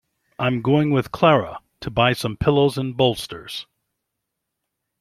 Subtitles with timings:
[0.39, 3.67] I'm going with Clara to buy some pillows and bolsters.